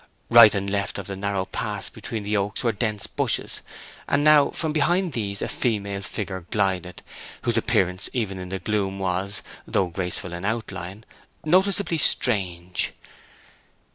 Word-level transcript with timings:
Right 0.31 0.55
and 0.55 0.67
left 0.67 0.97
of 0.97 1.05
the 1.05 1.15
narrow 1.15 1.45
pass 1.45 1.87
between 1.87 2.23
the 2.23 2.35
oaks 2.35 2.63
were 2.63 2.71
dense 2.71 3.05
bushes; 3.05 3.61
and 4.07 4.23
now 4.23 4.49
from 4.49 4.73
behind 4.73 5.13
these 5.13 5.43
a 5.43 5.47
female 5.47 6.01
figure 6.01 6.47
glided, 6.49 7.03
whose 7.43 7.55
appearance 7.55 8.09
even 8.11 8.39
in 8.39 8.49
the 8.49 8.57
gloom 8.57 8.97
was, 8.97 9.43
though 9.67 9.89
graceful 9.89 10.33
in 10.33 10.43
outline, 10.43 11.03
noticeably 11.45 11.99
strange. 11.99 12.93